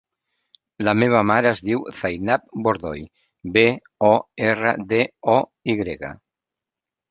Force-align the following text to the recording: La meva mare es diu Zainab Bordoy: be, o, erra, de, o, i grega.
La 0.87 0.93
meva 1.01 1.19
mare 1.31 1.51
es 1.57 1.61
diu 1.67 1.83
Zainab 1.97 2.47
Bordoy: 2.69 3.05
be, 3.59 3.67
o, 4.09 4.11
erra, 4.49 4.75
de, 4.97 5.03
o, 5.37 5.39
i 5.75 5.79
grega. 5.85 6.15